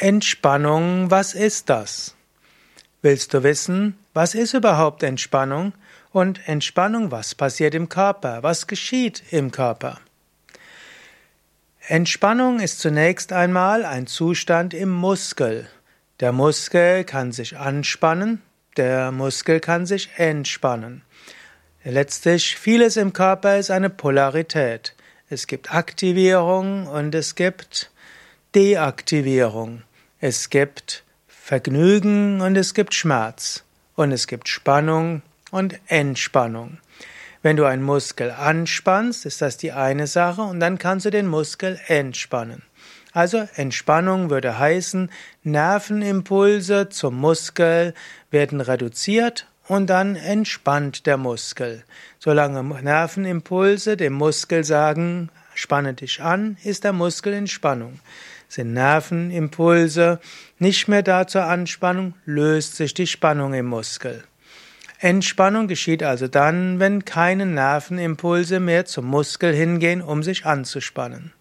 [0.00, 2.14] Entspannung, was ist das?
[3.02, 5.72] Willst du wissen, was ist überhaupt Entspannung?
[6.12, 8.44] Und Entspannung, was passiert im Körper?
[8.44, 9.98] Was geschieht im Körper?
[11.88, 15.68] Entspannung ist zunächst einmal ein Zustand im Muskel.
[16.20, 18.40] Der Muskel kann sich anspannen,
[18.76, 21.02] der Muskel kann sich entspannen.
[21.82, 24.94] Letztlich, vieles im Körper ist eine Polarität.
[25.28, 27.90] Es gibt Aktivierung und es gibt
[28.54, 29.82] Deaktivierung.
[30.20, 33.62] Es gibt Vergnügen und es gibt Schmerz.
[33.94, 35.22] Und es gibt Spannung
[35.52, 36.78] und Entspannung.
[37.40, 41.28] Wenn du einen Muskel anspannst, ist das die eine Sache und dann kannst du den
[41.28, 42.62] Muskel entspannen.
[43.12, 45.08] Also Entspannung würde heißen,
[45.44, 47.94] Nervenimpulse zum Muskel
[48.32, 51.84] werden reduziert und dann entspannt der Muskel.
[52.18, 58.00] Solange Nervenimpulse dem Muskel sagen, spanne dich an, ist der Muskel in Spannung
[58.48, 60.20] sind Nervenimpulse
[60.58, 64.24] nicht mehr da zur Anspannung, löst sich die Spannung im Muskel.
[65.00, 71.32] Entspannung geschieht also dann, wenn keine Nervenimpulse mehr zum Muskel hingehen, um sich anzuspannen.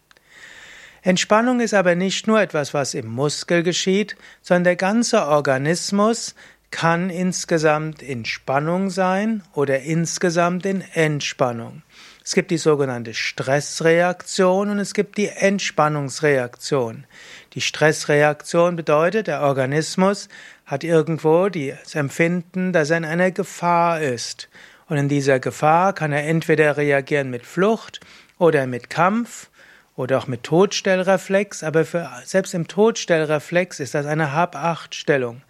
[1.02, 6.36] Entspannung ist aber nicht nur etwas, was im Muskel geschieht, sondern der ganze Organismus
[6.70, 11.82] kann insgesamt in Spannung sein oder insgesamt in Entspannung.
[12.28, 17.06] Es gibt die sogenannte Stressreaktion und es gibt die Entspannungsreaktion.
[17.54, 20.28] Die Stressreaktion bedeutet, der Organismus
[20.66, 24.50] hat irgendwo das Empfinden, dass er in einer Gefahr ist.
[24.90, 28.02] Und in dieser Gefahr kann er entweder reagieren mit Flucht
[28.38, 29.50] oder mit Kampf
[29.96, 35.44] oder auch mit Todstellreflex, aber für, selbst im Todstellreflex ist das eine Hab-Acht-Stellung.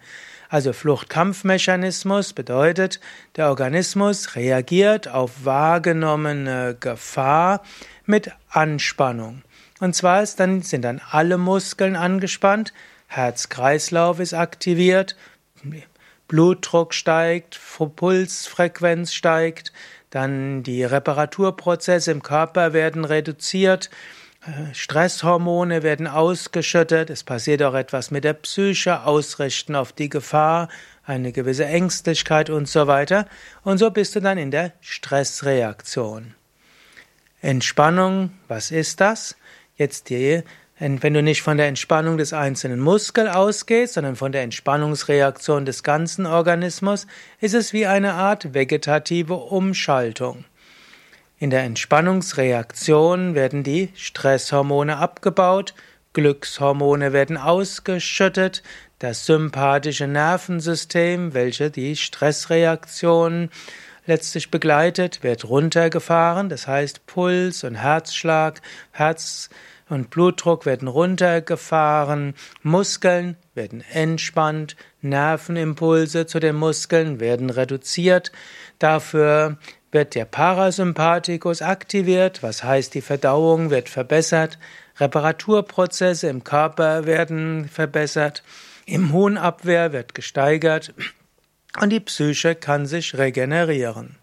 [0.48, 3.00] Also Fluchtkampfmechanismus bedeutet,
[3.36, 7.62] der Organismus reagiert auf wahrgenommene Gefahr
[8.06, 9.42] mit Anspannung.
[9.80, 12.72] Und zwar ist dann, sind dann alle Muskeln angespannt,
[13.08, 15.16] Herz-Kreislauf ist aktiviert,
[16.28, 17.58] Blutdruck steigt,
[17.96, 19.72] Pulsfrequenz steigt,
[20.10, 23.90] dann die Reparaturprozesse im Körper werden reduziert,
[24.72, 30.68] Stresshormone werden ausgeschüttet, es passiert auch etwas mit der Psyche, Ausrichten auf die Gefahr,
[31.04, 33.26] eine gewisse Ängstlichkeit und so weiter.
[33.64, 36.34] Und so bist du dann in der Stressreaktion.
[37.40, 39.36] Entspannung, was ist das?
[39.76, 40.42] Jetzt die,
[40.78, 45.82] wenn du nicht von der Entspannung des einzelnen Muskels ausgehst, sondern von der Entspannungsreaktion des
[45.82, 47.06] ganzen Organismus,
[47.40, 50.44] ist es wie eine Art vegetative Umschaltung.
[51.40, 55.72] In der Entspannungsreaktion werden die Stresshormone abgebaut,
[56.12, 58.64] Glückshormone werden ausgeschüttet,
[58.98, 63.50] das sympathische Nervensystem, welche die Stressreaktion
[64.04, 68.60] letztlich begleitet, wird runtergefahren, das heißt Puls und Herzschlag,
[68.90, 69.48] Herz
[69.88, 72.34] und Blutdruck werden runtergefahren,
[72.64, 78.32] Muskeln werden entspannt, Nervenimpulse zu den Muskeln werden reduziert,
[78.80, 79.58] dafür
[79.90, 84.58] wird der Parasympathikus aktiviert, was heißt, die Verdauung wird verbessert,
[84.98, 88.42] Reparaturprozesse im Körper werden verbessert,
[88.86, 90.92] Immunabwehr wird gesteigert
[91.80, 94.16] und die Psyche kann sich regenerieren.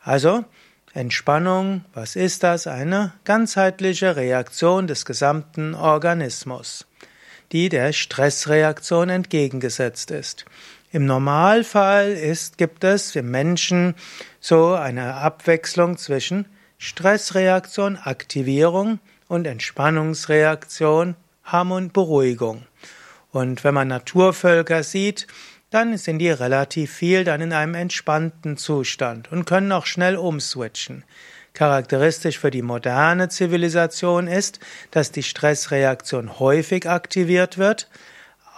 [0.00, 0.44] Also,
[0.92, 2.66] Entspannung, was ist das?
[2.66, 6.86] Eine ganzheitliche Reaktion des gesamten Organismus,
[7.52, 10.44] die der Stressreaktion entgegengesetzt ist.
[10.94, 13.96] Im Normalfall ist, gibt es im Menschen
[14.38, 16.46] so eine Abwechslung zwischen
[16.78, 22.62] Stressreaktion, Aktivierung und Entspannungsreaktion, Harmon, Beruhigung.
[23.32, 25.26] Und wenn man Naturvölker sieht,
[25.70, 31.02] dann sind die relativ viel dann in einem entspannten Zustand und können auch schnell umswitchen.
[31.54, 34.60] Charakteristisch für die moderne Zivilisation ist,
[34.92, 37.88] dass die Stressreaktion häufig aktiviert wird,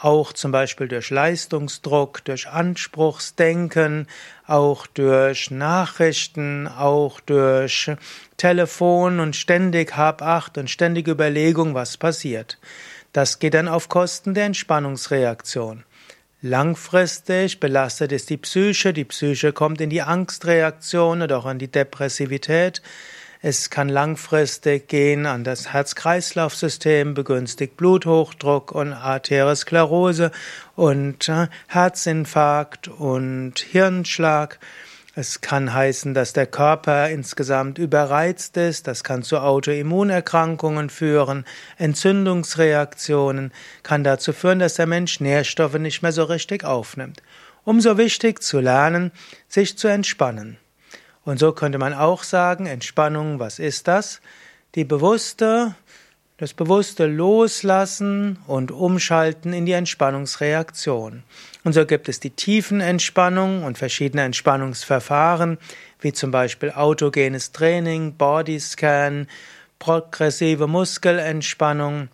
[0.00, 4.06] auch zum Beispiel durch Leistungsdruck, durch Anspruchsdenken,
[4.46, 7.90] auch durch Nachrichten, auch durch
[8.36, 12.58] Telefon und ständig Habacht und ständige Überlegung, was passiert.
[13.12, 15.84] Das geht dann auf Kosten der Entspannungsreaktion.
[16.42, 21.70] Langfristig belastet es die Psyche, die Psyche kommt in die Angstreaktion oder auch an die
[21.70, 22.82] Depressivität.
[23.42, 30.30] Es kann langfristig gehen an das Herz-Kreislauf-System, begünstigt Bluthochdruck und Arteriosklerose
[30.74, 34.58] und äh, Herzinfarkt und Hirnschlag.
[35.14, 41.46] Es kann heißen, dass der Körper insgesamt überreizt ist, das kann zu Autoimmunerkrankungen führen,
[41.78, 47.22] Entzündungsreaktionen, kann dazu führen, dass der Mensch Nährstoffe nicht mehr so richtig aufnimmt.
[47.64, 49.10] Umso wichtig zu lernen,
[49.48, 50.58] sich zu entspannen.
[51.26, 54.22] Und so könnte man auch sagen, Entspannung, was ist das?
[54.74, 55.74] Die bewusste
[56.38, 61.22] das bewusste Loslassen und Umschalten in die Entspannungsreaktion.
[61.64, 65.56] Und so gibt es die Tiefenentspannung und verschiedene Entspannungsverfahren,
[66.00, 69.28] wie zum Beispiel autogenes Training, Bodyscan,
[69.78, 72.08] progressive Muskelentspannung,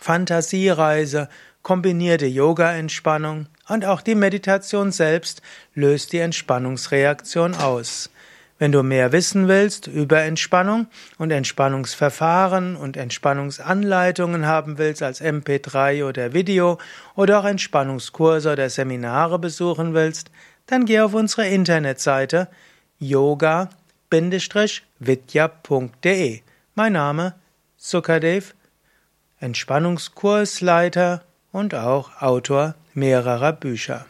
[0.00, 1.28] Fantasiereise,
[1.62, 5.42] kombinierte Yoga-Entspannung und auch die Meditation selbst
[5.74, 8.10] löst die Entspannungsreaktion aus.
[8.58, 10.86] Wenn du mehr wissen willst über Entspannung
[11.18, 16.78] und Entspannungsverfahren und Entspannungsanleitungen haben willst als MP3 oder Video
[17.16, 20.30] oder auch Entspannungskurse oder Seminare besuchen willst,
[20.66, 22.46] dann geh auf unsere Internetseite
[23.00, 23.70] yoga-vidya.de.
[26.76, 27.34] Mein Name
[27.76, 28.54] Sukadev,
[29.40, 34.06] Entspannungskursleiter und auch Autor mehrerer Bücher.